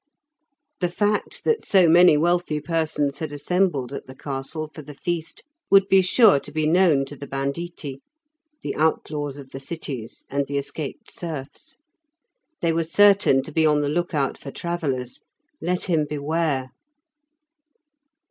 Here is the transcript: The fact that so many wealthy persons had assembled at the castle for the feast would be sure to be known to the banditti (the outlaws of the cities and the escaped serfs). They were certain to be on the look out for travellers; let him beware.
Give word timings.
The 0.79 0.89
fact 0.89 1.43
that 1.43 1.63
so 1.63 1.87
many 1.87 2.17
wealthy 2.17 2.59
persons 2.59 3.19
had 3.19 3.31
assembled 3.31 3.93
at 3.93 4.07
the 4.07 4.15
castle 4.15 4.67
for 4.73 4.81
the 4.81 4.95
feast 4.95 5.43
would 5.69 5.87
be 5.87 6.01
sure 6.01 6.39
to 6.39 6.51
be 6.51 6.65
known 6.65 7.05
to 7.05 7.15
the 7.15 7.27
banditti 7.27 8.01
(the 8.63 8.75
outlaws 8.75 9.37
of 9.37 9.51
the 9.51 9.59
cities 9.59 10.25
and 10.27 10.47
the 10.47 10.57
escaped 10.57 11.11
serfs). 11.11 11.77
They 12.61 12.73
were 12.73 12.83
certain 12.83 13.43
to 13.43 13.51
be 13.51 13.63
on 13.63 13.81
the 13.81 13.89
look 13.89 14.15
out 14.15 14.39
for 14.39 14.49
travellers; 14.49 15.23
let 15.61 15.83
him 15.83 16.07
beware. 16.09 16.71